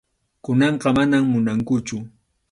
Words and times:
Kunanqa 0.43 0.89
manam 0.97 1.23
munankuchu. 1.31 1.97